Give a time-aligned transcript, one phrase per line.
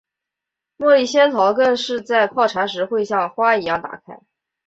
[0.79, 4.19] 茉莉仙桃更是在泡茶时会像花一样打开。